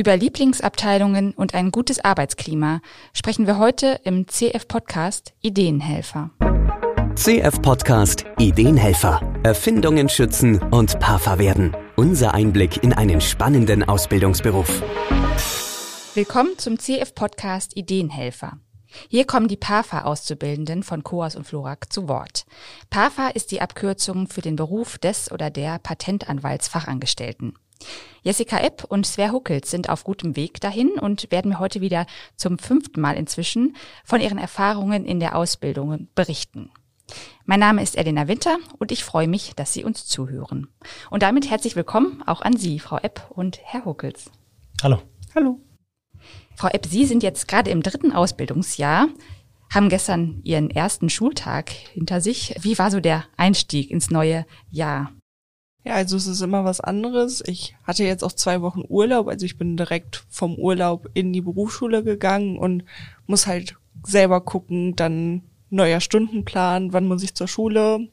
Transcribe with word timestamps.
Über 0.00 0.16
Lieblingsabteilungen 0.16 1.32
und 1.32 1.52
ein 1.52 1.70
gutes 1.70 2.02
Arbeitsklima 2.02 2.80
sprechen 3.12 3.46
wir 3.46 3.58
heute 3.58 4.00
im 4.02 4.26
CF-Podcast 4.26 5.34
Ideenhelfer. 5.42 6.30
CF-Podcast 7.16 8.24
Ideenhelfer. 8.38 9.20
Erfindungen 9.42 10.08
schützen 10.08 10.58
und 10.72 10.98
Parfer 11.00 11.38
werden. 11.38 11.76
Unser 11.96 12.32
Einblick 12.32 12.82
in 12.82 12.94
einen 12.94 13.20
spannenden 13.20 13.86
Ausbildungsberuf. 13.86 14.82
Willkommen 16.14 16.56
zum 16.56 16.78
CF-Podcast 16.78 17.76
Ideenhelfer. 17.76 18.56
Hier 19.10 19.26
kommen 19.26 19.48
die 19.48 19.58
PAFA-Auszubildenden 19.58 20.82
von 20.82 21.04
COAS 21.04 21.36
und 21.36 21.46
Florak 21.46 21.92
zu 21.92 22.08
Wort. 22.08 22.46
PAFA 22.88 23.28
ist 23.28 23.50
die 23.50 23.60
Abkürzung 23.60 24.28
für 24.28 24.40
den 24.40 24.56
Beruf 24.56 24.96
des 24.96 25.30
oder 25.30 25.50
der 25.50 25.78
Patentanwaltsfachangestellten. 25.78 27.52
Jessica 28.22 28.58
Epp 28.58 28.84
und 28.84 29.06
Sver 29.06 29.32
Huckels 29.32 29.70
sind 29.70 29.88
auf 29.88 30.04
gutem 30.04 30.36
Weg 30.36 30.60
dahin 30.60 30.90
und 30.90 31.30
werden 31.30 31.50
mir 31.50 31.58
heute 31.58 31.80
wieder 31.80 32.06
zum 32.36 32.58
fünften 32.58 33.00
Mal 33.00 33.16
inzwischen 33.16 33.76
von 34.04 34.20
ihren 34.20 34.38
Erfahrungen 34.38 35.06
in 35.06 35.20
der 35.20 35.36
Ausbildung 35.36 36.08
berichten. 36.14 36.70
Mein 37.44 37.60
Name 37.60 37.82
ist 37.82 37.96
Elena 37.96 38.28
Winter 38.28 38.58
und 38.78 38.92
ich 38.92 39.04
freue 39.04 39.26
mich, 39.26 39.54
dass 39.56 39.72
Sie 39.72 39.84
uns 39.84 40.06
zuhören. 40.06 40.68
Und 41.10 41.22
damit 41.22 41.50
herzlich 41.50 41.76
willkommen 41.76 42.22
auch 42.26 42.42
an 42.42 42.56
Sie, 42.56 42.78
Frau 42.78 42.98
Epp 42.98 43.30
und 43.30 43.58
Herr 43.62 43.84
Huckels. 43.84 44.30
Hallo. 44.82 45.02
Hallo. 45.34 45.58
Frau 46.56 46.68
Epp, 46.68 46.86
Sie 46.86 47.06
sind 47.06 47.22
jetzt 47.22 47.48
gerade 47.48 47.70
im 47.70 47.82
dritten 47.82 48.12
Ausbildungsjahr, 48.12 49.08
haben 49.72 49.88
gestern 49.88 50.40
Ihren 50.44 50.70
ersten 50.70 51.08
Schultag 51.10 51.70
hinter 51.70 52.20
sich. 52.20 52.54
Wie 52.60 52.78
war 52.78 52.90
so 52.90 53.00
der 53.00 53.24
Einstieg 53.36 53.90
ins 53.90 54.10
neue 54.10 54.44
Jahr? 54.70 55.12
Ja, 55.84 55.94
also 55.94 56.16
es 56.16 56.26
ist 56.26 56.42
immer 56.42 56.64
was 56.64 56.80
anderes. 56.80 57.42
Ich 57.46 57.74
hatte 57.84 58.04
jetzt 58.04 58.22
auch 58.22 58.32
zwei 58.32 58.60
Wochen 58.60 58.82
Urlaub, 58.86 59.28
also 59.28 59.46
ich 59.46 59.56
bin 59.56 59.76
direkt 59.76 60.24
vom 60.28 60.56
Urlaub 60.56 61.08
in 61.14 61.32
die 61.32 61.40
Berufsschule 61.40 62.04
gegangen 62.04 62.58
und 62.58 62.84
muss 63.26 63.46
halt 63.46 63.76
selber 64.04 64.42
gucken, 64.42 64.94
dann 64.94 65.42
neuer 65.70 66.00
Stundenplan, 66.00 66.92
wann 66.92 67.06
muss 67.06 67.22
ich 67.22 67.34
zur 67.34 67.48
Schule, 67.48 68.08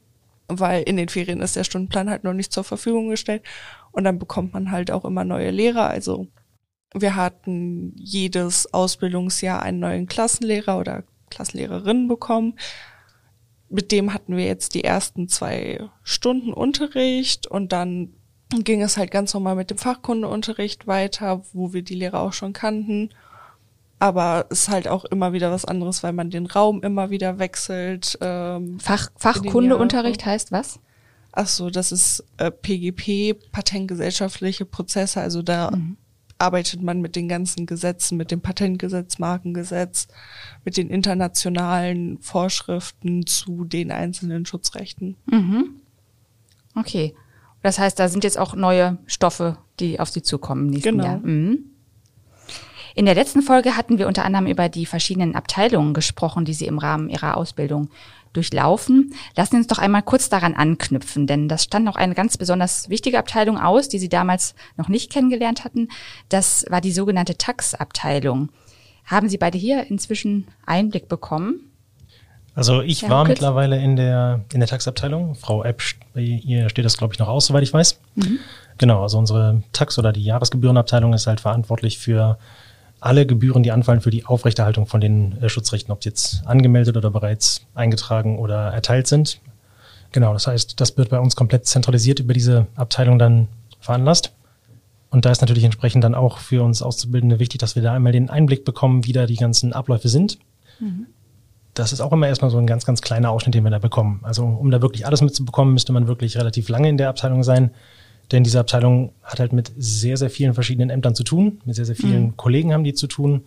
weil 0.47 0.83
in 0.83 0.95
den 0.95 1.09
Ferien 1.09 1.41
ist 1.41 1.55
der 1.55 1.65
Stundenplan 1.65 2.09
halt 2.09 2.23
noch 2.23 2.33
nicht 2.33 2.53
zur 2.53 2.63
Verfügung 2.63 3.09
gestellt 3.09 3.43
und 3.91 4.05
dann 4.05 4.19
bekommt 4.19 4.53
man 4.53 4.71
halt 4.71 4.91
auch 4.91 5.03
immer 5.03 5.25
neue 5.25 5.51
Lehrer. 5.51 5.89
Also 5.89 6.27
wir 6.93 7.15
hatten 7.15 7.93
jedes 7.97 8.73
Ausbildungsjahr 8.73 9.61
einen 9.61 9.79
neuen 9.79 10.07
Klassenlehrer 10.07 10.79
oder 10.79 11.03
Klassenlehrerin 11.29 12.07
bekommen 12.07 12.53
mit 13.69 13.91
dem 13.91 14.13
hatten 14.13 14.37
wir 14.37 14.45
jetzt 14.45 14.73
die 14.73 14.83
ersten 14.83 15.27
zwei 15.27 15.89
Stunden 16.03 16.53
Unterricht 16.53 17.47
und 17.47 17.71
dann 17.71 18.13
ging 18.49 18.81
es 18.81 18.97
halt 18.97 19.11
ganz 19.11 19.33
normal 19.33 19.55
mit 19.55 19.69
dem 19.69 19.77
Fachkundeunterricht 19.77 20.87
weiter, 20.87 21.43
wo 21.53 21.73
wir 21.73 21.81
die 21.81 21.95
Lehrer 21.95 22.21
auch 22.21 22.33
schon 22.33 22.53
kannten. 22.53 23.09
Aber 23.99 24.45
es 24.49 24.61
ist 24.61 24.69
halt 24.69 24.87
auch 24.87 25.05
immer 25.05 25.33
wieder 25.33 25.51
was 25.51 25.65
anderes, 25.65 26.03
weil 26.03 26.13
man 26.13 26.29
den 26.29 26.45
Raum 26.45 26.81
immer 26.81 27.09
wieder 27.09 27.39
wechselt. 27.39 28.17
Ähm, 28.21 28.79
Fach, 28.79 29.09
Fachkundeunterricht 29.17 30.25
heißt 30.25 30.51
was? 30.51 30.79
Ach 31.31 31.47
so, 31.47 31.69
das 31.69 31.91
ist 31.91 32.23
äh, 32.37 32.51
PGP, 32.51 33.51
patentgesellschaftliche 33.51 34.65
Prozesse. 34.65 35.19
Also 35.19 35.41
da 35.41 35.71
mhm 35.71 35.97
arbeitet 36.39 36.81
man 36.81 37.01
mit 37.01 37.15
den 37.15 37.27
ganzen 37.27 37.65
Gesetzen, 37.65 38.17
mit 38.17 38.31
dem 38.31 38.41
Patentgesetz, 38.41 39.19
Markengesetz, 39.19 40.07
mit 40.63 40.77
den 40.77 40.89
internationalen 40.89 42.19
Vorschriften 42.19 43.25
zu 43.25 43.65
den 43.65 43.91
einzelnen 43.91 44.45
Schutzrechten. 44.45 45.15
Mhm. 45.25 45.81
Okay. 46.75 47.15
Das 47.63 47.79
heißt, 47.79 47.99
da 47.99 48.07
sind 48.07 48.23
jetzt 48.23 48.37
auch 48.37 48.55
neue 48.55 48.97
Stoffe, 49.07 49.57
die 49.79 49.99
auf 49.99 50.09
Sie 50.09 50.21
zukommen 50.21 50.67
nächsten 50.67 50.97
genau. 50.97 51.05
Jahr. 51.05 51.17
Mhm. 51.19 51.71
In 52.97 53.05
der 53.05 53.13
letzten 53.13 53.43
Folge 53.43 53.77
hatten 53.77 53.99
wir 53.99 54.07
unter 54.07 54.25
anderem 54.25 54.47
über 54.47 54.69
die 54.69 54.87
verschiedenen 54.87 55.35
Abteilungen 55.35 55.93
gesprochen, 55.93 56.45
die 56.45 56.55
Sie 56.55 56.65
im 56.65 56.79
Rahmen 56.79 57.09
Ihrer 57.09 57.37
Ausbildung 57.37 57.91
durchlaufen. 58.33 59.13
Lassen 59.35 59.51
Sie 59.51 59.57
uns 59.57 59.67
doch 59.67 59.77
einmal 59.77 60.01
kurz 60.01 60.29
daran 60.29 60.55
anknüpfen, 60.55 61.27
denn 61.27 61.47
das 61.47 61.65
stand 61.65 61.85
noch 61.85 61.95
eine 61.95 62.15
ganz 62.15 62.37
besonders 62.37 62.89
wichtige 62.89 63.19
Abteilung 63.19 63.59
aus, 63.59 63.87
die 63.87 63.99
Sie 63.99 64.09
damals 64.09 64.55
noch 64.77 64.87
nicht 64.87 65.11
kennengelernt 65.11 65.63
hatten. 65.63 65.89
Das 66.29 66.65
war 66.69 66.81
die 66.81 66.91
sogenannte 66.91 67.37
Tax-Abteilung. 67.37 68.49
Haben 69.05 69.29
Sie 69.29 69.37
beide 69.37 69.59
hier 69.59 69.85
inzwischen 69.91 70.47
Einblick 70.65 71.07
bekommen? 71.07 71.69
Also 72.55 72.81
ich 72.81 73.01
ja, 73.01 73.09
war 73.09 73.25
kurz. 73.25 73.35
mittlerweile 73.35 73.79
in 73.79 73.95
der, 73.95 74.43
in 74.51 74.59
der 74.59 74.67
Tax-Abteilung. 74.67 75.35
Frau 75.35 75.63
Epp, 75.63 75.83
bei 76.15 76.21
ihr 76.21 76.67
steht 76.69 76.85
das, 76.85 76.97
glaube 76.97 77.13
ich, 77.13 77.19
noch 77.19 77.27
aus, 77.27 77.45
soweit 77.45 77.61
ich 77.61 77.71
weiß. 77.71 77.99
Mhm. 78.15 78.39
Genau, 78.79 79.03
also 79.03 79.19
unsere 79.19 79.61
Tax- 79.71 79.99
oder 79.99 80.11
die 80.11 80.23
Jahresgebührenabteilung 80.23 81.13
ist 81.13 81.27
halt 81.27 81.41
verantwortlich 81.41 81.99
für 81.99 82.39
alle 82.99 83.25
Gebühren, 83.25 83.63
die 83.63 83.71
anfallen 83.71 84.01
für 84.01 84.09
die 84.09 84.25
Aufrechterhaltung 84.25 84.87
von 84.87 85.01
den 85.01 85.41
äh, 85.41 85.49
Schutzrechten, 85.49 85.91
ob 85.91 86.01
die 86.01 86.09
jetzt 86.09 86.41
angemeldet 86.45 86.97
oder 86.97 87.11
bereits 87.11 87.65
eingetragen 87.75 88.39
oder 88.39 88.73
erteilt 88.73 89.07
sind. 89.07 89.39
Genau, 90.11 90.33
das 90.33 90.47
heißt, 90.47 90.79
das 90.79 90.97
wird 90.97 91.09
bei 91.09 91.19
uns 91.19 91.35
komplett 91.35 91.65
zentralisiert 91.65 92.19
über 92.19 92.33
diese 92.33 92.67
Abteilung 92.75 93.19
dann 93.19 93.47
veranlasst. 93.79 94.33
Und 95.09 95.25
da 95.25 95.31
ist 95.31 95.41
natürlich 95.41 95.63
entsprechend 95.63 96.03
dann 96.03 96.15
auch 96.15 96.37
für 96.37 96.63
uns 96.63 96.81
Auszubildende 96.81 97.39
wichtig, 97.39 97.59
dass 97.59 97.75
wir 97.75 97.83
da 97.83 97.93
einmal 97.93 98.11
den 98.11 98.29
Einblick 98.29 98.65
bekommen, 98.65 99.05
wie 99.05 99.13
da 99.13 99.25
die 99.25 99.35
ganzen 99.35 99.73
Abläufe 99.73 100.09
sind. 100.09 100.37
Mhm. 100.79 101.07
Das 101.73 101.93
ist 101.93 102.01
auch 102.01 102.11
immer 102.11 102.27
erstmal 102.27 102.49
so 102.49 102.57
ein 102.57 102.67
ganz, 102.67 102.85
ganz 102.85 103.01
kleiner 103.01 103.29
Ausschnitt, 103.29 103.53
den 103.53 103.63
wir 103.63 103.69
da 103.69 103.79
bekommen. 103.79 104.19
Also 104.23 104.43
um 104.43 104.71
da 104.71 104.81
wirklich 104.81 105.05
alles 105.05 105.21
mitzubekommen, 105.21 105.73
müsste 105.73 105.93
man 105.93 106.07
wirklich 106.07 106.37
relativ 106.37 106.69
lange 106.69 106.89
in 106.89 106.97
der 106.97 107.09
Abteilung 107.09 107.43
sein. 107.43 107.71
Denn 108.31 108.43
diese 108.43 108.59
Abteilung 108.59 109.13
hat 109.23 109.39
halt 109.39 109.53
mit 109.53 109.71
sehr, 109.77 110.17
sehr 110.17 110.29
vielen 110.29 110.53
verschiedenen 110.53 110.89
Ämtern 110.89 111.15
zu 111.15 111.23
tun. 111.23 111.61
Mit 111.65 111.75
sehr, 111.75 111.85
sehr 111.85 111.95
vielen 111.95 112.23
mhm. 112.23 112.37
Kollegen 112.37 112.73
haben 112.73 112.83
die 112.83 112.93
zu 112.93 113.07
tun. 113.07 113.43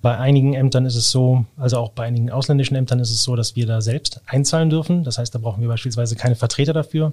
Bei 0.00 0.18
einigen 0.18 0.54
Ämtern 0.54 0.84
ist 0.84 0.96
es 0.96 1.10
so, 1.10 1.44
also 1.56 1.78
auch 1.78 1.90
bei 1.90 2.04
einigen 2.04 2.30
ausländischen 2.30 2.74
Ämtern 2.74 2.98
ist 2.98 3.10
es 3.10 3.22
so, 3.22 3.36
dass 3.36 3.54
wir 3.54 3.66
da 3.66 3.80
selbst 3.80 4.20
einzahlen 4.26 4.68
dürfen. 4.68 5.04
Das 5.04 5.18
heißt, 5.18 5.34
da 5.34 5.38
brauchen 5.38 5.60
wir 5.60 5.68
beispielsweise 5.68 6.16
keine 6.16 6.34
Vertreter 6.34 6.72
dafür. 6.72 7.12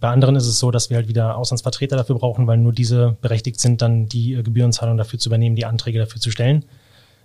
Bei 0.00 0.08
anderen 0.08 0.36
ist 0.36 0.46
es 0.46 0.58
so, 0.58 0.70
dass 0.70 0.90
wir 0.90 0.96
halt 0.96 1.08
wieder 1.08 1.36
Auslandsvertreter 1.36 1.96
dafür 1.96 2.16
brauchen, 2.16 2.46
weil 2.46 2.58
nur 2.58 2.72
diese 2.72 3.16
berechtigt 3.20 3.60
sind, 3.60 3.80
dann 3.80 4.06
die 4.06 4.34
äh, 4.34 4.42
Gebührenzahlung 4.42 4.96
dafür 4.96 5.18
zu 5.18 5.28
übernehmen, 5.28 5.56
die 5.56 5.66
Anträge 5.66 5.98
dafür 5.98 6.20
zu 6.20 6.30
stellen. 6.30 6.64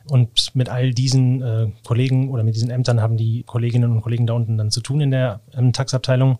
Und 0.09 0.56
mit 0.56 0.69
all 0.69 0.91
diesen 0.91 1.41
äh, 1.41 1.68
Kollegen 1.84 2.30
oder 2.30 2.44
mit 2.44 2.56
diesen 2.56 2.69
Ämtern 2.69 3.01
haben 3.01 3.18
die 3.18 3.44
Kolleginnen 3.44 3.91
und 3.91 4.01
Kollegen 4.01 4.28
da 4.28 4.34
unten 4.34 4.57
dann 4.57 4.72
zu 4.72 4.81
tun 4.81 5.01
in 5.01 5.12
der 5.12 5.41
ähm, 5.53 5.74
Taxabteilung. 5.74 6.40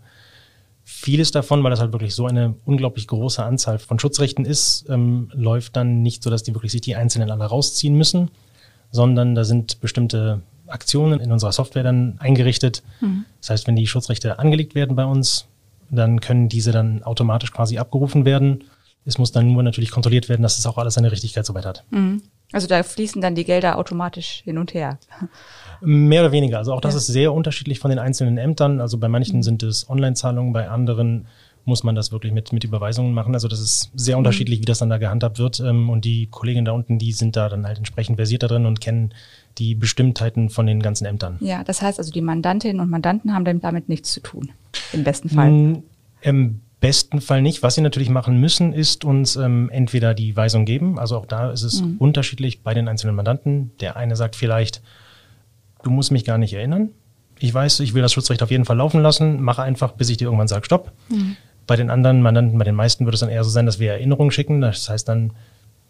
Vieles 0.92 1.30
davon, 1.30 1.64
weil 1.64 1.70
das 1.70 1.80
halt 1.80 1.92
wirklich 1.92 2.16
so 2.16 2.26
eine 2.26 2.56
unglaublich 2.66 3.06
große 3.06 3.44
Anzahl 3.44 3.78
von 3.78 4.00
Schutzrechten 4.00 4.44
ist, 4.44 4.86
ähm, 4.90 5.30
läuft 5.34 5.76
dann 5.76 6.02
nicht 6.02 6.24
so, 6.24 6.32
dass 6.32 6.42
die 6.42 6.56
wirklich 6.56 6.72
sich 6.72 6.82
die 6.82 6.96
Einzelnen 6.96 7.30
alle 7.30 7.46
rausziehen 7.46 7.94
müssen, 7.94 8.32
sondern 8.90 9.36
da 9.36 9.44
sind 9.44 9.82
bestimmte 9.82 10.42
Aktionen 10.66 11.20
in 11.20 11.32
unserer 11.32 11.52
Software 11.52 11.84
dann 11.84 12.16
eingerichtet. 12.18 12.82
Mhm. 13.02 13.26
Das 13.40 13.52
heißt, 13.52 13.68
wenn 13.68 13.76
die 13.76 13.86
Schutzrechte 13.86 14.40
angelegt 14.40 14.74
werden 14.74 14.96
bei 14.96 15.06
uns, 15.06 15.46
dann 15.92 16.22
können 16.22 16.50
diese 16.50 16.72
dann 16.72 17.04
automatisch 17.04 17.54
quasi 17.54 17.78
abgerufen 17.78 18.26
werden. 18.26 18.64
Es 19.06 19.20
muss 19.20 19.32
dann 19.32 19.54
nur 19.54 19.62
natürlich 19.62 19.92
kontrolliert 19.92 20.28
werden, 20.28 20.42
dass 20.42 20.58
es 20.58 20.66
auch 20.66 20.80
alles 20.80 20.96
seine 20.96 21.12
Richtigkeit 21.12 21.46
soweit 21.46 21.68
hat. 21.68 21.84
Mhm. 21.92 22.24
Also 22.52 22.68
da 22.68 22.82
fließen 22.82 23.22
dann 23.22 23.36
die 23.36 23.46
Gelder 23.46 23.78
automatisch 23.78 24.42
hin 24.44 24.58
und 24.58 24.74
her. 24.74 24.98
Mehr 25.82 26.22
oder 26.22 26.32
weniger. 26.32 26.58
Also 26.58 26.74
auch 26.74 26.82
das 26.82 26.96
ja. 26.96 26.98
ist 26.98 27.08
sehr 27.08 27.34
unterschiedlich 27.34 27.80
von 27.80 27.90
den 27.90 28.00
einzelnen 28.00 28.38
Ämtern. 28.38 28.82
Also 28.82 28.98
bei 28.98 29.08
manchen 29.08 29.38
mhm. 29.38 29.44
sind 29.44 29.64
es 29.64 29.90
Online-Zahlungen, 29.90 30.52
bei 30.52 30.68
anderen 30.68 31.28
muss 31.66 31.84
man 31.84 31.94
das 31.94 32.12
wirklich 32.12 32.34
mit, 32.34 32.52
mit 32.52 32.64
Überweisungen 32.64 33.14
machen. 33.14 33.36
Also 33.36 33.48
das 33.48 33.60
ist 33.60 33.92
sehr 33.94 34.16
mhm. 34.16 34.20
unterschiedlich, 34.20 34.60
wie 34.60 34.66
das 34.66 34.80
dann 34.80 34.90
da 34.90 34.98
gehandhabt 34.98 35.38
wird. 35.38 35.60
Ähm, 35.60 35.90
und 35.90 36.04
die 36.06 36.26
Kolleginnen 36.28 36.66
da 36.66 36.72
unten, 36.72 36.98
die 36.98 37.12
sind 37.12 37.36
da 37.36 37.48
dann 37.50 37.68
halt 37.68 37.78
entsprechend 37.78 38.16
versiert 38.16 38.44
da 38.44 38.48
drin 38.48 38.66
und 38.66 38.82
kennen 38.82 39.14
die 39.58 39.76
Bestimmtheiten 39.76 40.50
von 40.50 40.66
den 40.66 40.82
ganzen 40.82 41.06
Ämtern. 41.06 41.38
Ja, 41.42 41.64
das 41.64 41.82
heißt 41.82 42.00
also, 42.00 42.12
die 42.12 42.22
Mandantinnen 42.22 42.82
und 42.82 42.90
Mandanten 42.90 43.34
haben 43.34 43.62
damit 43.62 43.90
nichts 43.90 44.12
zu 44.12 44.22
tun. 44.22 44.52
Im 44.94 45.04
besten 45.04 45.30
Fall. 45.30 45.52
Mm, 45.52 45.84
Im 46.22 46.62
besten 46.80 47.22
Fall 47.22 47.42
nicht. 47.42 47.64
Was 47.64 47.76
sie 47.76 47.82
natürlich 47.82 48.10
machen 48.10 48.40
müssen, 48.40 48.74
ist 48.74 49.04
uns 49.06 49.36
ähm, 49.36 49.70
entweder 49.72 50.14
die 50.14 50.36
Weisung 50.36 50.66
geben. 50.66 50.98
Also 50.98 51.18
auch 51.18 51.26
da 51.26 51.52
ist 51.52 51.64
es 51.64 51.82
mhm. 51.82 51.98
unterschiedlich 51.98 52.64
bei 52.64 52.74
den 52.74 52.88
einzelnen 52.88 53.16
Mandanten. 53.16 53.72
Der 53.80 53.96
eine 53.98 54.16
sagt 54.16 54.36
vielleicht, 54.36 54.82
du 55.84 55.90
musst 55.90 56.12
mich 56.12 56.26
gar 56.26 56.38
nicht 56.38 56.54
erinnern. 56.54 56.90
Ich 57.40 57.54
weiß, 57.54 57.80
ich 57.82 57.94
will 57.94 58.02
das 58.02 58.14
Schutzrecht 58.14 58.44
auf 58.44 58.52
jeden 58.52 58.66
Fall 58.66 58.78
laufen 58.78 59.02
lassen, 59.02 59.42
mache 59.42 59.64
einfach, 59.64 59.94
bis 59.94 60.10
ich 60.10 60.18
dir 60.18 60.26
irgendwann 60.26 60.48
sage, 60.48 60.66
stopp. 60.66 60.92
Mhm. 61.10 61.38
Bei 61.68 61.76
den 61.76 61.90
anderen 61.90 62.22
Mandanten, 62.22 62.58
bei 62.58 62.66
den 62.66 62.76
meisten 62.76 63.06
wird 63.06 63.14
es 63.14 63.20
dann 63.22 63.30
eher 63.30 63.44
so 63.44 63.50
sein, 63.50 63.66
dass 63.66 63.80
wir 63.80 63.92
Erinnerungen 63.92 64.32
schicken. 64.32 64.62
Das 64.62 64.90
heißt 64.90 65.08
dann, 65.08 65.34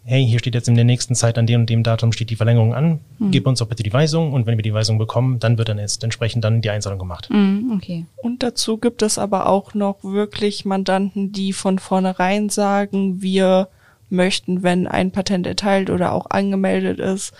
hey, 0.04 0.26
hier 0.26 0.38
steht 0.38 0.54
jetzt 0.54 0.68
in 0.68 0.74
der 0.74 0.84
nächsten 0.84 1.14
Zeit 1.14 1.38
an 1.38 1.46
dem 1.46 1.62
und 1.62 1.70
dem 1.70 1.82
Datum 1.82 2.12
steht 2.12 2.30
die 2.30 2.36
Verlängerung 2.36 2.74
an, 2.74 3.00
mhm. 3.18 3.30
gib 3.30 3.46
uns 3.46 3.58
doch 3.58 3.68
bitte 3.68 3.82
die 3.82 3.92
Weisung 3.92 4.32
und 4.32 4.46
wenn 4.46 4.56
wir 4.56 4.62
die 4.62 4.74
Weisung 4.74 4.98
bekommen, 4.98 5.38
dann 5.38 5.58
wird 5.58 5.68
dann 5.68 5.78
jetzt 5.78 6.02
entsprechend 6.02 6.44
dann 6.44 6.62
die 6.62 6.70
Einzahlung 6.70 6.98
gemacht. 6.98 7.28
Mhm, 7.30 7.72
okay. 7.76 8.06
Und 8.16 8.42
dazu 8.42 8.78
gibt 8.78 9.02
es 9.02 9.18
aber 9.18 9.46
auch 9.46 9.74
noch 9.74 10.02
wirklich 10.02 10.64
Mandanten, 10.64 11.32
die 11.32 11.52
von 11.52 11.78
vornherein 11.78 12.48
sagen, 12.48 13.22
wir 13.22 13.68
möchten, 14.08 14.62
wenn 14.62 14.86
ein 14.86 15.12
Patent 15.12 15.46
erteilt 15.46 15.90
oder 15.90 16.12
auch 16.12 16.30
angemeldet 16.30 16.98
ist, 16.98 17.32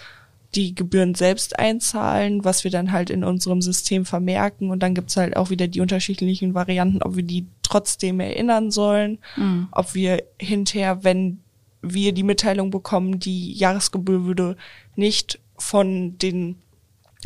die 0.54 0.74
Gebühren 0.74 1.14
selbst 1.14 1.58
einzahlen, 1.58 2.44
was 2.44 2.64
wir 2.64 2.70
dann 2.70 2.90
halt 2.92 3.10
in 3.10 3.22
unserem 3.22 3.62
System 3.62 4.04
vermerken. 4.04 4.70
Und 4.70 4.82
dann 4.82 4.94
gibt's 4.94 5.16
halt 5.16 5.36
auch 5.36 5.50
wieder 5.50 5.68
die 5.68 5.80
unterschiedlichen 5.80 6.54
Varianten, 6.54 7.02
ob 7.02 7.16
wir 7.16 7.22
die 7.22 7.46
trotzdem 7.62 8.18
erinnern 8.18 8.70
sollen, 8.70 9.18
mhm. 9.36 9.68
ob 9.70 9.94
wir 9.94 10.24
hinterher, 10.40 11.04
wenn 11.04 11.40
wir 11.82 12.12
die 12.12 12.22
Mitteilung 12.22 12.70
bekommen, 12.70 13.18
die 13.18 13.52
Jahresgebühr 13.52 14.24
würde 14.24 14.56
nicht 14.96 15.40
von 15.56 16.18
den 16.18 16.56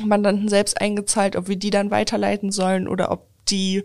Mandanten 0.03 0.49
selbst 0.49 0.81
eingezahlt, 0.81 1.37
ob 1.37 1.49
wir 1.49 1.57
die 1.57 1.71
dann 1.71 1.91
weiterleiten 1.91 2.51
sollen 2.51 2.89
oder 2.89 3.11
ob 3.11 3.27
die 3.49 3.85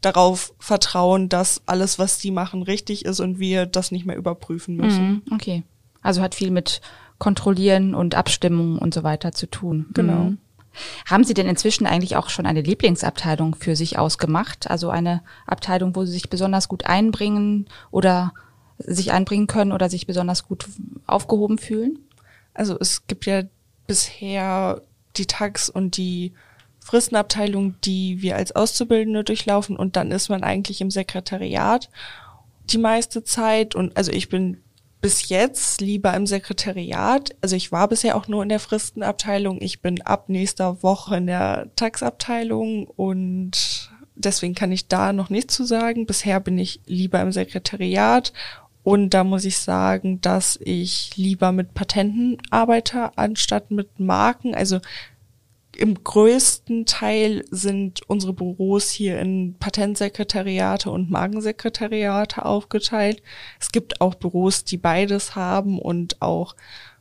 darauf 0.00 0.54
vertrauen, 0.58 1.28
dass 1.28 1.62
alles, 1.66 1.98
was 1.98 2.18
die 2.18 2.30
machen, 2.30 2.62
richtig 2.62 3.04
ist 3.04 3.20
und 3.20 3.38
wir 3.38 3.66
das 3.66 3.90
nicht 3.90 4.06
mehr 4.06 4.16
überprüfen 4.16 4.76
müssen. 4.76 5.08
Mhm, 5.08 5.22
okay. 5.32 5.62
Also 6.02 6.22
hat 6.22 6.34
viel 6.34 6.50
mit 6.50 6.80
Kontrollieren 7.18 7.94
und 7.94 8.14
Abstimmung 8.14 8.78
und 8.78 8.94
so 8.94 9.02
weiter 9.02 9.32
zu 9.32 9.46
tun. 9.46 9.86
Genau. 9.92 10.24
Mhm. 10.24 10.38
Haben 11.04 11.24
Sie 11.24 11.34
denn 11.34 11.48
inzwischen 11.48 11.86
eigentlich 11.86 12.16
auch 12.16 12.30
schon 12.30 12.46
eine 12.46 12.62
Lieblingsabteilung 12.62 13.56
für 13.56 13.76
sich 13.76 13.98
ausgemacht? 13.98 14.70
Also 14.70 14.88
eine 14.88 15.22
Abteilung, 15.46 15.94
wo 15.96 16.04
Sie 16.04 16.12
sich 16.12 16.30
besonders 16.30 16.68
gut 16.68 16.86
einbringen 16.86 17.66
oder 17.90 18.32
sich 18.86 19.12
einbringen 19.12 19.46
können 19.46 19.72
oder 19.72 19.88
sich 19.88 20.06
besonders 20.06 20.46
gut 20.46 20.66
aufgehoben 21.06 21.58
fühlen? 21.58 21.98
Also 22.54 22.76
es 22.78 23.06
gibt 23.06 23.26
ja 23.26 23.42
bisher 23.86 24.82
die 25.16 25.26
Tax 25.26 25.68
und 25.68 25.96
die 25.96 26.32
Fristenabteilung, 26.80 27.74
die 27.84 28.22
wir 28.22 28.36
als 28.36 28.52
Auszubildende 28.52 29.24
durchlaufen 29.24 29.76
und 29.76 29.96
dann 29.96 30.10
ist 30.10 30.28
man 30.28 30.42
eigentlich 30.42 30.80
im 30.80 30.90
Sekretariat 30.90 31.90
die 32.64 32.78
meiste 32.78 33.24
Zeit 33.24 33.74
und 33.74 33.96
also 33.96 34.12
ich 34.12 34.28
bin 34.28 34.58
bis 35.00 35.28
jetzt 35.28 35.80
lieber 35.80 36.14
im 36.14 36.26
Sekretariat. 36.26 37.34
Also 37.40 37.56
ich 37.56 37.72
war 37.72 37.88
bisher 37.88 38.16
auch 38.16 38.28
nur 38.28 38.42
in 38.42 38.48
der 38.48 38.60
Fristenabteilung. 38.60 39.60
Ich 39.62 39.80
bin 39.80 40.02
ab 40.02 40.28
nächster 40.28 40.82
Woche 40.82 41.16
in 41.16 41.26
der 41.26 41.68
Taxabteilung 41.76 42.86
und 42.86 43.90
deswegen 44.14 44.54
kann 44.54 44.72
ich 44.72 44.88
da 44.88 45.12
noch 45.12 45.30
nichts 45.30 45.54
zu 45.54 45.64
sagen. 45.64 46.06
Bisher 46.06 46.38
bin 46.40 46.58
ich 46.58 46.80
lieber 46.86 47.20
im 47.20 47.32
Sekretariat 47.32 48.32
und 48.82 49.10
da 49.10 49.24
muss 49.24 49.44
ich 49.44 49.58
sagen, 49.58 50.20
dass 50.20 50.58
ich 50.62 51.16
lieber 51.16 51.52
mit 51.52 51.74
Patenten 51.74 52.38
arbeite, 52.50 53.16
anstatt 53.16 53.70
mit 53.70 54.00
Marken. 54.00 54.54
Also 54.54 54.80
im 55.76 56.02
größten 56.02 56.86
Teil 56.86 57.44
sind 57.50 58.02
unsere 58.08 58.32
Büros 58.32 58.90
hier 58.90 59.18
in 59.20 59.54
Patentsekretariate 59.58 60.90
und 60.90 61.10
Markensekretariate 61.10 62.44
aufgeteilt. 62.44 63.22
Es 63.60 63.70
gibt 63.70 64.00
auch 64.00 64.14
Büros, 64.14 64.64
die 64.64 64.78
beides 64.78 65.36
haben 65.36 65.78
und 65.78 66.20
auch 66.20 66.56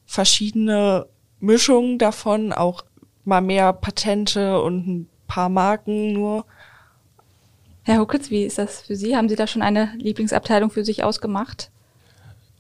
verschiedene 0.05 1.07
Mischungen 1.39 1.97
davon, 1.97 2.51
auch 2.53 2.83
mal 3.23 3.41
mehr 3.41 3.73
Patente 3.73 4.61
und 4.61 4.87
ein 4.87 5.09
paar 5.27 5.49
Marken 5.49 6.13
nur. 6.13 6.45
Herr 7.89 8.01
Huckitz, 8.01 8.29
wie 8.29 8.43
ist 8.43 8.59
das 8.59 8.81
für 8.81 8.95
Sie? 8.95 9.15
Haben 9.15 9.29
Sie 9.29 9.35
da 9.35 9.47
schon 9.47 9.63
eine 9.63 9.89
Lieblingsabteilung 9.97 10.69
für 10.69 10.85
sich 10.85 11.03
ausgemacht? 11.03 11.71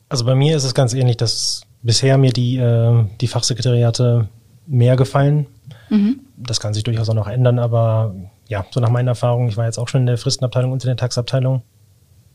Also 0.09 0.25
bei 0.25 0.33
mir 0.33 0.57
ist 0.57 0.63
es 0.63 0.73
ganz 0.73 0.95
ähnlich, 0.95 1.17
dass 1.17 1.61
bisher 1.83 2.17
mir 2.17 2.31
die, 2.31 2.57
äh, 2.57 3.05
die 3.21 3.27
Fachsekretariate 3.27 4.27
mehr 4.65 4.95
gefallen. 4.95 5.45
Mhm. 5.89 6.21
Das 6.35 6.59
kann 6.59 6.73
sich 6.73 6.83
durchaus 6.83 7.09
auch 7.09 7.13
noch 7.13 7.27
ändern, 7.27 7.59
aber 7.59 8.15
ja, 8.47 8.65
so 8.71 8.79
nach 8.79 8.89
meiner 8.89 9.11
Erfahrung, 9.11 9.47
ich 9.49 9.55
war 9.55 9.65
jetzt 9.65 9.77
auch 9.77 9.87
schon 9.87 10.01
in 10.01 10.07
der 10.07 10.17
Fristenabteilung 10.17 10.71
und 10.71 10.83
in 10.83 10.87
der 10.87 10.97
Taxabteilung. 10.97 11.61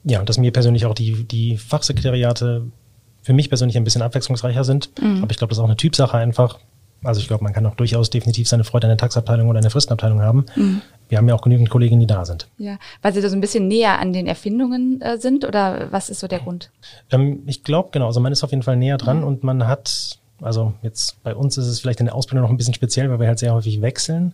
Ja, 0.04 0.22
dass 0.22 0.38
mir 0.38 0.52
persönlich 0.52 0.86
auch 0.86 0.94
die, 0.94 1.24
die 1.24 1.56
Fachsekretariate 1.56 2.62
für 3.22 3.32
mich 3.32 3.48
persönlich 3.48 3.76
ein 3.76 3.82
bisschen 3.82 4.02
abwechslungsreicher 4.02 4.62
sind. 4.62 4.90
Mhm. 5.02 5.22
Aber 5.22 5.32
ich 5.32 5.38
glaube, 5.38 5.50
das 5.50 5.58
ist 5.58 5.62
auch 5.62 5.68
eine 5.68 5.76
Typsache 5.76 6.16
einfach. 6.16 6.60
Also 7.02 7.20
ich 7.20 7.26
glaube, 7.26 7.42
man 7.42 7.52
kann 7.52 7.66
auch 7.66 7.74
durchaus 7.74 8.08
definitiv 8.10 8.48
seine 8.48 8.64
Freude 8.64 8.86
an 8.86 8.90
der 8.90 8.98
Taxabteilung 8.98 9.48
oder 9.48 9.58
an 9.58 9.62
der 9.62 9.70
Fristenabteilung 9.70 10.22
haben. 10.22 10.46
Mhm. 10.54 10.82
Wir 11.08 11.18
haben 11.18 11.28
ja 11.28 11.34
auch 11.34 11.42
genügend 11.42 11.70
Kolleginnen, 11.70 12.00
die 12.00 12.06
da 12.06 12.24
sind. 12.24 12.48
Ja, 12.58 12.78
weil 13.02 13.12
sie 13.12 13.20
da 13.20 13.28
so 13.28 13.36
ein 13.36 13.40
bisschen 13.40 13.68
näher 13.68 13.98
an 13.98 14.12
den 14.12 14.26
Erfindungen 14.26 15.00
äh, 15.00 15.18
sind 15.18 15.44
oder 15.44 15.92
was 15.92 16.10
ist 16.10 16.20
so 16.20 16.28
der 16.28 16.40
Grund? 16.40 16.70
Ähm, 17.10 17.42
ich 17.46 17.62
glaube, 17.62 17.90
genau, 17.92 18.06
also 18.06 18.20
man 18.20 18.32
ist 18.32 18.42
auf 18.42 18.50
jeden 18.50 18.62
Fall 18.62 18.76
näher 18.76 18.96
dran 18.96 19.18
mhm. 19.18 19.24
und 19.24 19.44
man 19.44 19.66
hat, 19.66 20.18
also 20.40 20.72
jetzt 20.82 21.22
bei 21.22 21.34
uns 21.34 21.58
ist 21.58 21.66
es 21.66 21.80
vielleicht 21.80 22.00
in 22.00 22.06
der 22.06 22.14
Ausbildung 22.14 22.42
noch 22.42 22.50
ein 22.50 22.56
bisschen 22.56 22.74
speziell, 22.74 23.10
weil 23.10 23.20
wir 23.20 23.26
halt 23.26 23.38
sehr 23.38 23.54
häufig 23.54 23.82
wechseln. 23.82 24.32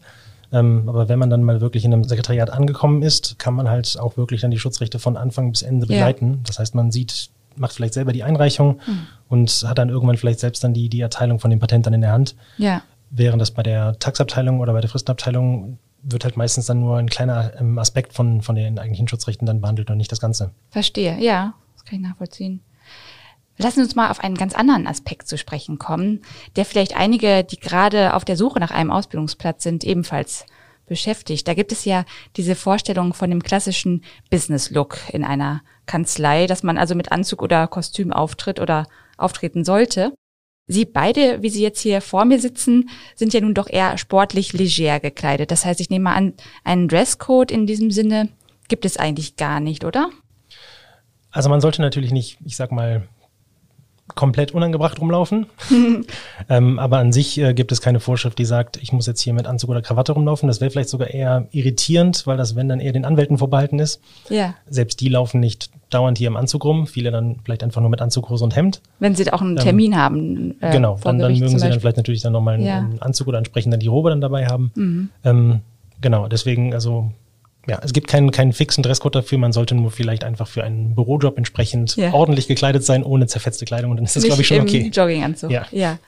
Ähm, 0.53 0.89
aber 0.89 1.09
wenn 1.09 1.19
man 1.19 1.31
dann 1.31 1.43
mal 1.43 1.61
wirklich 1.61 1.85
in 1.85 1.93
einem 1.93 2.05
Sekretariat 2.05 2.51
angekommen 2.51 3.03
ist, 3.03 3.39
kann 3.39 3.55
man 3.55 3.69
halt 3.69 3.97
auch 4.01 4.17
wirklich 4.17 4.41
dann 4.41 4.51
die 4.51 4.59
Schutzrechte 4.59 4.99
von 4.99 5.17
Anfang 5.17 5.51
bis 5.53 5.63
Ende 5.63 5.87
begleiten. 5.87 6.33
Ja. 6.33 6.39
Das 6.47 6.59
heißt, 6.59 6.75
man 6.75 6.91
sieht, 6.91 7.31
macht 7.57 7.73
vielleicht 7.73 7.95
selber 7.95 8.13
die 8.13 8.25
Einreichung 8.25 8.81
mhm. 8.87 9.07
und 9.29 9.65
hat 9.67 9.79
dann 9.79 9.89
irgendwann 9.91 10.17
vielleicht 10.17 10.41
selbst 10.41 10.65
dann 10.65 10.75
die, 10.75 10.89
die 10.89 11.01
Erteilung 11.01 11.39
von 11.39 11.51
dem 11.51 11.61
Patent 11.61 11.87
dann 11.87 11.95
in 11.95 12.01
der 12.01 12.13
Hand. 12.13 12.35
Ja. 12.59 12.83
Während 13.11 13.41
das 13.41 13.51
bei 13.51 13.63
der 13.63 13.99
Taxabteilung 13.99 14.61
oder 14.61 14.73
bei 14.73 14.81
der 14.81 14.91
Fristenabteilung 14.91 15.79
wird 16.02 16.25
halt 16.25 16.37
meistens 16.37 16.67
dann 16.67 16.81
nur 16.81 16.97
ein 16.97 17.08
kleiner 17.08 17.52
ähm, 17.61 17.79
Aspekt 17.79 18.12
von, 18.12 18.43
von 18.43 18.55
den 18.55 18.79
eigentlichen 18.79 19.08
Schutzrechten 19.08 19.47
dann 19.47 19.61
behandelt 19.61 19.91
und 19.91 19.97
nicht 19.97 20.12
das 20.12 20.20
Ganze. 20.20 20.52
Verstehe, 20.70 21.19
ja, 21.19 21.55
das 21.75 21.85
kann 21.85 22.00
ich 22.00 22.06
nachvollziehen. 22.06 22.62
Lassen 23.58 23.81
Sie 23.81 23.82
uns 23.82 23.94
mal 23.94 24.11
auf 24.11 24.20
einen 24.20 24.37
ganz 24.37 24.55
anderen 24.55 24.87
Aspekt 24.87 25.29
zu 25.29 25.37
sprechen 25.37 25.79
kommen, 25.79 26.23
der 26.56 26.64
vielleicht 26.64 26.97
einige, 26.97 27.44
die 27.44 27.61
gerade 27.61 28.14
auf 28.14 28.25
der 28.25 28.37
Suche 28.37 28.58
nach 28.58 28.70
einem 28.70 28.91
Ausbildungsplatz 28.91 29.62
sind, 29.62 29.85
ebenfalls 29.85 30.47
beschäftigt. 30.87 31.47
Da 31.47 31.55
gibt 31.55 31.70
es 31.70 31.85
ja 31.85 32.05
diese 32.37 32.55
Vorstellung 32.55 33.12
von 33.12 33.29
dem 33.31 33.43
klassischen 33.43 34.02
Business-Look 34.31 34.99
in 35.12 35.25
einer 35.25 35.62
Kanzlei, 35.87 36.47
dass 36.47 36.62
man 36.62 36.79
also 36.79 36.94
mit 36.94 37.12
Anzug 37.12 37.43
oder 37.43 37.67
Kostüm 37.69 38.12
auftritt 38.12 38.61
oder 38.61 38.87
auftreten 39.19 39.64
sollte. 39.64 40.14
Sie 40.73 40.85
beide, 40.85 41.43
wie 41.43 41.51
Sie 41.51 41.63
jetzt 41.63 41.81
hier 41.81 42.01
vor 42.01 42.25
mir 42.25 42.39
sitzen, 42.39 42.91
sind 43.17 43.35
ja 43.35 43.41
nun 43.41 43.55
doch 43.55 43.69
eher 43.69 43.99
sportlich 43.99 44.53
leger 44.53 45.01
gekleidet. 45.01 45.51
Das 45.51 45.65
heißt, 45.65 45.81
ich 45.81 45.91
nehme 45.91 46.05
mal 46.05 46.15
an, 46.15 46.35
einen 46.63 46.87
Dresscode 46.87 47.51
in 47.51 47.67
diesem 47.67 47.91
Sinne 47.91 48.29
gibt 48.69 48.85
es 48.85 48.97
eigentlich 48.97 49.35
gar 49.35 49.59
nicht, 49.59 49.85
oder? 49.85 50.11
Also 51.33 51.49
man 51.49 51.61
sollte 51.61 51.83
natürlich 51.83 52.13
nicht, 52.13 52.39
ich 52.45 52.57
sag 52.57 52.71
mal, 52.71 53.09
komplett 54.15 54.53
unangebracht 54.53 55.01
rumlaufen. 55.01 55.47
ähm, 56.49 56.79
aber 56.79 56.99
an 56.99 57.12
sich 57.12 57.39
äh, 57.39 57.55
gibt 57.55 57.73
es 57.73 57.81
keine 57.81 58.01
Vorschrift, 58.01 58.39
die 58.39 58.45
sagt, 58.45 58.77
ich 58.79 58.93
muss 58.93 59.07
jetzt 59.07 59.21
hier 59.21 59.33
mit 59.33 59.47
Anzug 59.47 59.71
oder 59.71 59.83
Krawatte 59.83 60.12
rumlaufen. 60.12 60.47
Das 60.47 60.61
wäre 60.61 60.71
vielleicht 60.71 60.89
sogar 60.89 61.09
eher 61.09 61.47
irritierend, 61.53 62.27
weil 62.27 62.37
das, 62.37 62.57
wenn 62.57 62.69
dann 62.69 62.81
eher 62.81 62.93
den 62.93 63.05
Anwälten 63.05 63.39
vorbehalten 63.39 63.79
ist. 63.79 64.01
Ja. 64.29 64.55
Selbst 64.69 65.01
die 65.01 65.09
laufen 65.09 65.41
nicht 65.41 65.71
dauernd 65.91 66.19
hier 66.19 66.29
im 66.29 66.37
Anzug 66.37 66.65
rum. 66.65 66.87
Viele 66.87 67.11
dann 67.11 67.37
vielleicht 67.45 67.62
einfach 67.62 67.81
nur 67.81 67.91
mit 67.91 68.01
Anzughose 68.01 68.45
und 68.45 68.57
Hemd. 68.57 68.81
Wenn 68.99 69.15
sie 69.15 69.31
auch 69.33 69.41
einen 69.41 69.57
ähm, 69.57 69.62
Termin 69.62 69.93
ähm, 69.93 69.99
haben. 69.99 70.61
Äh, 70.61 70.73
genau, 70.73 70.99
dann, 71.03 71.19
dann 71.19 71.33
mögen 71.33 71.59
sie 71.59 71.69
dann 71.69 71.81
vielleicht 71.81 71.97
natürlich 71.97 72.23
dann 72.23 72.33
nochmal 72.33 72.55
einen, 72.55 72.67
ja. 72.67 72.79
einen 72.79 73.03
Anzug 73.03 73.29
oder 73.29 73.39
entsprechend 73.39 73.73
dann 73.73 73.81
die 73.81 73.89
Robe 73.89 74.11
dann 74.11 74.21
dabei 74.21 74.47
haben. 74.47 74.71
Mhm. 74.75 75.09
Ähm, 75.25 75.61
genau, 76.01 76.29
deswegen, 76.29 76.75
also 76.75 77.11
ja, 77.67 77.79
es 77.83 77.93
gibt 77.93 78.09
keinen, 78.09 78.31
keinen 78.31 78.53
fixen 78.53 78.83
Dresscode 78.83 79.17
dafür. 79.17 79.39
Man 79.39 79.53
sollte 79.53 79.75
nur 79.75 79.91
vielleicht 79.91 80.25
einfach 80.25 80.49
für 80.49 80.65
einen 80.65 80.95
Bürojob 80.95 81.37
entsprechend 81.37 81.97
ja. 81.97 82.12
ordentlich 82.12 82.49
gekleidet 82.49 82.85
sein, 82.85 83.03
ohne 83.03 83.27
zerfetzte 83.27 83.65
Kleidung. 83.65 83.91
Und 83.91 83.99
dann 83.99 84.07
ist 84.07 84.17
das, 84.17 84.25
glaube 84.25 84.41
ich, 84.41 84.49
schon 84.49 84.61
okay. 84.61 84.91
Jogginganzug. 84.93 85.51
Ja. 85.51 85.67
ja. 85.71 85.99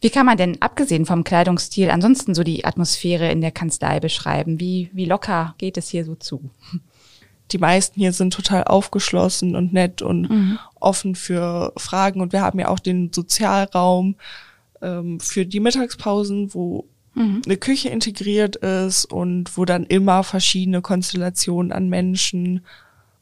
Wie 0.00 0.10
kann 0.10 0.26
man 0.26 0.36
denn, 0.36 0.60
abgesehen 0.60 1.06
vom 1.06 1.24
Kleidungsstil, 1.24 1.90
ansonsten 1.90 2.34
so 2.34 2.42
die 2.42 2.64
Atmosphäre 2.64 3.30
in 3.30 3.40
der 3.40 3.50
Kanzlei 3.50 4.00
beschreiben? 4.00 4.60
Wie, 4.60 4.90
wie 4.92 5.04
locker 5.04 5.54
geht 5.58 5.76
es 5.76 5.88
hier 5.88 6.04
so 6.04 6.14
zu? 6.14 6.50
Die 7.50 7.58
meisten 7.58 7.98
hier 7.98 8.12
sind 8.12 8.34
total 8.34 8.64
aufgeschlossen 8.64 9.56
und 9.56 9.72
nett 9.72 10.02
und 10.02 10.28
mhm. 10.28 10.58
offen 10.80 11.14
für 11.14 11.72
Fragen. 11.76 12.20
Und 12.20 12.32
wir 12.32 12.42
haben 12.42 12.58
ja 12.58 12.68
auch 12.68 12.78
den 12.78 13.10
Sozialraum 13.12 14.16
ähm, 14.82 15.18
für 15.18 15.46
die 15.46 15.60
Mittagspausen, 15.60 16.52
wo 16.52 16.84
mhm. 17.18 17.42
eine 17.44 17.56
Küche 17.56 17.88
integriert 17.88 18.56
ist 18.56 19.04
und 19.04 19.56
wo 19.56 19.64
dann 19.64 19.84
immer 19.84 20.22
verschiedene 20.24 20.80
Konstellationen 20.80 21.72
an 21.72 21.88
Menschen 21.88 22.64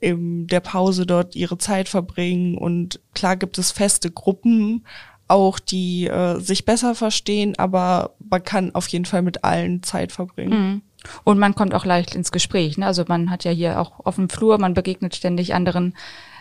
in 0.01 0.47
der 0.47 0.61
Pause 0.61 1.07
dort 1.07 1.35
ihre 1.35 1.59
Zeit 1.59 1.89
verbringen. 1.89 2.57
Und 2.57 3.01
klar 3.15 3.37
gibt 3.37 3.59
es 3.59 3.73
feste 3.73 4.11
Gruppen, 4.11 4.85
auch 5.29 5.59
die 5.59 6.07
äh, 6.07 6.39
sich 6.39 6.65
besser 6.65 6.95
verstehen, 6.95 7.59
aber 7.59 8.15
man 8.19 8.45
kann 8.45 8.75
auf 8.75 8.87
jeden 8.89 9.07
Fall 9.07 9.23
mit 9.23 9.43
allen 9.43 9.83
Zeit 9.83 10.13
verbringen. 10.13 10.73
Mhm. 10.73 10.83
Und 11.25 11.39
man 11.39 11.55
kommt 11.55 11.75
auch 11.75 11.85
leicht 11.85 12.15
ins 12.15 12.33
Gespräch. 12.33 12.79
Ne? 12.79 12.87
Also 12.87 13.05
man 13.07 13.31
hat 13.31 13.45
ja 13.45 13.51
hier 13.51 13.81
auch 13.81 14.05
auf 14.05 14.17
dem 14.17 14.29
Flur, 14.29 14.59
man 14.59 14.75
begegnet 14.75 15.15
ständig 15.15 15.55
anderen 15.55 15.95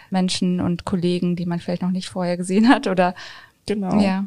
Menschen 0.09 0.59
und 0.59 0.85
Kollegen, 0.85 1.35
die 1.35 1.45
man 1.45 1.59
vielleicht 1.59 1.81
noch 1.81 1.91
nicht 1.91 2.09
vorher 2.09 2.37
gesehen 2.37 2.69
hat 2.69 2.87
oder 2.87 3.15
genau. 3.65 3.99
Ja. 3.99 4.25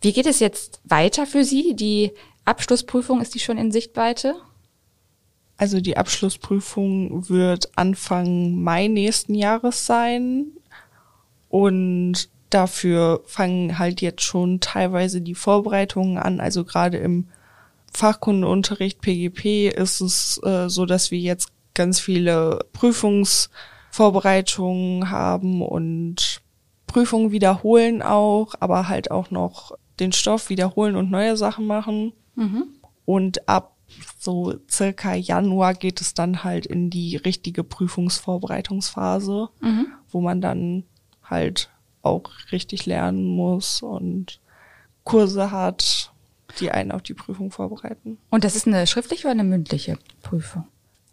Wie 0.00 0.12
geht 0.12 0.26
es 0.26 0.40
jetzt 0.40 0.80
weiter 0.84 1.26
für 1.26 1.44
Sie? 1.44 1.74
Die 1.74 2.12
Abschlussprüfung, 2.44 3.20
ist 3.20 3.34
die 3.34 3.40
schon 3.40 3.58
in 3.58 3.72
Sichtweite? 3.72 4.36
Also 5.56 5.80
die 5.80 5.96
Abschlussprüfung 5.96 7.28
wird 7.28 7.70
Anfang 7.76 8.62
Mai 8.62 8.88
nächsten 8.88 9.34
Jahres 9.34 9.86
sein. 9.86 10.46
Und 11.48 12.28
dafür 12.50 13.22
fangen 13.26 13.78
halt 13.78 14.02
jetzt 14.02 14.22
schon 14.22 14.60
teilweise 14.60 15.20
die 15.20 15.34
Vorbereitungen 15.34 16.18
an. 16.18 16.38
Also 16.40 16.64
gerade 16.64 16.98
im 16.98 17.26
Fachkundeunterricht 17.92 19.00
PGP 19.00 19.74
ist 19.74 20.00
es 20.00 20.40
äh, 20.44 20.68
so, 20.68 20.86
dass 20.86 21.10
wir 21.10 21.18
jetzt 21.18 21.48
ganz 21.74 21.98
viele 22.00 22.60
Prüfungsvorbereitungen 22.72 25.10
haben 25.10 25.62
und 25.62 26.40
Prüfungen 26.96 27.30
wiederholen 27.30 28.00
auch, 28.00 28.54
aber 28.58 28.88
halt 28.88 29.10
auch 29.10 29.30
noch 29.30 29.72
den 30.00 30.12
Stoff 30.12 30.48
wiederholen 30.48 30.96
und 30.96 31.10
neue 31.10 31.36
Sachen 31.36 31.66
machen. 31.66 32.14
Mhm. 32.36 32.68
Und 33.04 33.46
ab 33.50 33.76
so 34.18 34.54
circa 34.70 35.14
Januar 35.14 35.74
geht 35.74 36.00
es 36.00 36.14
dann 36.14 36.42
halt 36.42 36.64
in 36.64 36.88
die 36.88 37.16
richtige 37.16 37.64
Prüfungsvorbereitungsphase, 37.64 39.50
mhm. 39.60 39.88
wo 40.08 40.22
man 40.22 40.40
dann 40.40 40.84
halt 41.22 41.68
auch 42.00 42.30
richtig 42.50 42.86
lernen 42.86 43.26
muss 43.26 43.82
und 43.82 44.40
Kurse 45.04 45.50
hat, 45.50 46.14
die 46.60 46.70
einen 46.70 46.92
auf 46.92 47.02
die 47.02 47.12
Prüfung 47.12 47.50
vorbereiten. 47.50 48.16
Und 48.30 48.42
das 48.42 48.56
ist 48.56 48.66
eine 48.66 48.86
schriftliche 48.86 49.26
oder 49.26 49.32
eine 49.32 49.44
mündliche 49.44 49.98
Prüfung? 50.22 50.64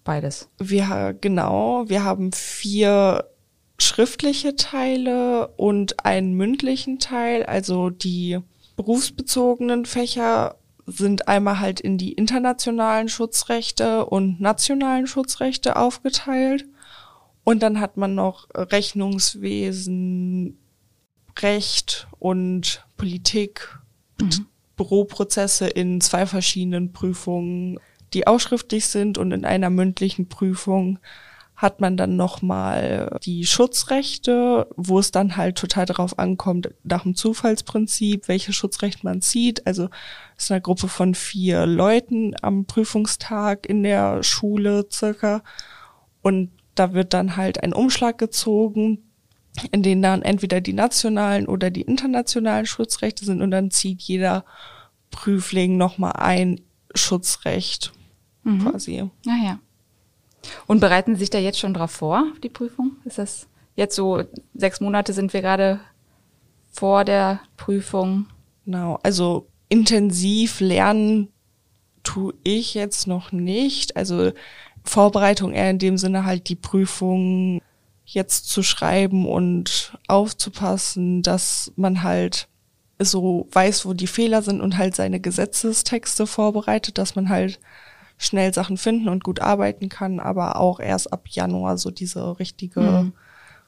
Beides. 0.06 0.48
Wir, 0.60 1.14
genau, 1.20 1.84
wir 1.90 2.06
haben 2.06 2.32
vier 2.32 3.26
schriftliche 3.84 4.56
Teile 4.56 5.50
und 5.50 6.06
einen 6.06 6.34
mündlichen 6.34 7.00
Teil. 7.00 7.46
Also 7.46 7.90
die 7.90 8.40
berufsbezogenen 8.76 9.86
Fächer 9.86 10.58
sind 10.86 11.28
einmal 11.28 11.60
halt 11.60 11.80
in 11.80 11.98
die 11.98 12.14
internationalen 12.14 13.08
Schutzrechte 13.08 14.06
und 14.06 14.42
nationalen 14.42 15.08
Schutzrechte 15.08 15.76
aufgeteilt. 15.76 16.66
Und 17.44 17.62
dann 17.62 17.80
hat 17.80 17.98
man 17.98 18.16
noch 18.16 18.48
Rechnungswesen, 18.54 20.58
Recht 21.40 22.08
und 22.20 22.86
Politik, 22.98 23.80
mhm. 24.22 24.48
Büroprozesse 24.76 25.68
in 25.68 26.02
zwei 26.02 26.26
verschiedenen 26.26 26.94
Prüfungen, 26.94 27.80
die 28.14 28.28
auch 28.28 28.40
schriftlich 28.40 28.88
sind 28.88 29.18
und 29.18 29.32
in 29.32 29.46
einer 29.46 29.70
mündlichen 29.70 30.30
Prüfung 30.30 31.00
hat 31.64 31.80
man 31.80 31.96
dann 31.96 32.18
nochmal 32.18 33.18
die 33.24 33.46
Schutzrechte, 33.46 34.68
wo 34.76 35.00
es 35.00 35.12
dann 35.12 35.38
halt 35.38 35.58
total 35.58 35.86
darauf 35.86 36.20
ankommt, 36.20 36.72
nach 36.84 37.04
dem 37.04 37.16
Zufallsprinzip, 37.16 38.28
welches 38.28 38.54
Schutzrecht 38.54 39.06
man 39.06 39.22
zieht. 39.22 39.66
Also 39.66 39.86
es 40.36 40.44
ist 40.44 40.52
eine 40.52 40.60
Gruppe 40.60 40.90
von 40.90 41.16
vier 41.16 41.66
Leuten 41.66 42.36
am 42.42 42.66
Prüfungstag 42.66 43.66
in 43.66 43.82
der 43.82 44.24
Schule 44.24 44.86
circa. 44.92 45.42
Und 46.22 46.52
da 46.76 46.94
wird 46.94 47.14
dann 47.14 47.38
halt 47.38 47.64
ein 47.64 47.74
Umschlag 47.74 48.18
gezogen, 48.18 49.00
in 49.72 49.84
dem 49.84 50.02
dann 50.02 50.22
entweder 50.22 50.60
die 50.60 50.74
nationalen 50.74 51.48
oder 51.48 51.72
die 51.72 51.84
internationalen 51.84 52.66
Schutzrechte 52.66 53.24
sind 53.24 53.42
und 53.42 53.52
dann 53.52 53.72
zieht 53.72 54.02
jeder 54.02 54.44
Prüfling 55.12 55.78
nochmal 55.78 56.14
ein 56.18 56.60
Schutzrecht 56.94 57.94
mhm. 58.44 58.68
quasi. 58.68 59.10
Naja. 59.26 59.60
Und 60.68 60.80
bereiten 60.80 61.16
Sie 61.16 61.22
sich 61.22 61.30
da 61.30 61.40
jetzt 61.40 61.60
schon 61.60 61.74
drauf 61.74 61.92
vor, 61.92 62.26
die 62.44 62.50
Prüfung? 62.50 62.98
Ist 63.06 63.18
das 63.18 63.48
jetzt 63.76 63.96
so, 63.96 64.24
sechs 64.54 64.80
Monate 64.80 65.14
sind 65.14 65.34
wir 65.34 65.42
gerade 65.42 65.80
vor 66.72 67.06
der 67.06 67.40
Prüfung? 67.58 68.28
Genau, 68.66 69.00
also 69.04 69.48
intensiv 69.70 70.60
lernen 70.60 71.30
tue 72.04 72.34
ich 72.44 72.74
jetzt 72.74 73.08
noch 73.08 73.32
nicht. 73.32 73.96
Also 73.96 74.32
Vorbereitung 74.84 75.54
eher 75.54 75.70
in 75.70 75.80
dem 75.80 75.98
Sinne 75.98 76.26
halt 76.26 76.50
die 76.50 76.56
Prüfung 76.56 77.62
jetzt 78.06 78.50
zu 78.50 78.64
schreiben 78.64 79.28
und 79.28 79.98
aufzupassen, 80.08 81.22
dass 81.22 81.72
man 81.76 82.04
halt 82.04 82.48
so 83.00 83.48
weiß, 83.52 83.86
wo 83.86 83.94
die 83.94 84.08
Fehler 84.08 84.42
sind 84.42 84.62
und 84.62 84.78
halt 84.78 84.96
seine 84.96 85.20
Gesetzestexte 85.20 86.28
vorbereitet, 86.28 86.98
dass 86.98 87.16
man 87.16 87.30
halt 87.30 87.60
schnell 88.18 88.54
Sachen 88.54 88.78
finden 88.78 89.10
und 89.10 89.24
gut 89.24 89.42
arbeiten 89.42 89.90
kann, 89.90 90.20
aber 90.20 90.58
auch 90.58 90.80
erst 90.80 91.12
ab 91.12 91.28
Januar 91.30 91.78
so 91.78 91.92
diese 91.92 92.40
richtige 92.40 92.82
mhm. 92.82 93.14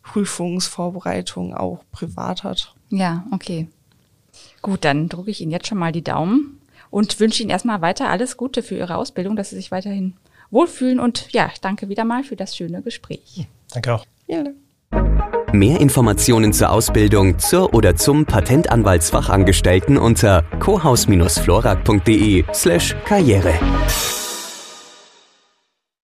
Prüfungsvorbereitung 0.03 1.55
auch 1.55 1.83
privat 1.91 2.43
hat. 2.43 2.75
Ja, 2.89 3.25
okay. 3.31 3.67
Gut, 4.61 4.85
dann 4.85 5.09
drücke 5.09 5.31
ich 5.31 5.41
Ihnen 5.41 5.51
jetzt 5.51 5.67
schon 5.67 5.77
mal 5.77 5.91
die 5.91 6.03
Daumen 6.03 6.59
und 6.89 7.19
wünsche 7.19 7.41
Ihnen 7.41 7.49
erstmal 7.49 7.81
weiter 7.81 8.09
alles 8.09 8.37
Gute 8.37 8.63
für 8.63 8.75
Ihre 8.75 8.97
Ausbildung, 8.97 9.35
dass 9.35 9.49
Sie 9.49 9.55
sich 9.55 9.71
weiterhin 9.71 10.13
wohlfühlen 10.51 10.99
und 10.99 11.31
ja, 11.31 11.49
danke 11.61 11.89
wieder 11.89 12.05
mal 12.05 12.23
für 12.23 12.35
das 12.35 12.55
schöne 12.55 12.81
Gespräch. 12.81 13.47
Danke 13.73 13.95
auch. 13.95 14.05
Ja. 14.27 14.43
Mehr 15.51 15.79
Informationen 15.79 16.53
zur 16.53 16.69
Ausbildung 16.71 17.39
zur 17.39 17.73
oder 17.73 17.95
zum 17.95 18.25
Patentanwaltsfachangestellten 18.25 19.97
unter 19.97 20.43
cohaus-florak.de 20.59 22.43
slash 22.53 22.95
karriere. 23.05 23.53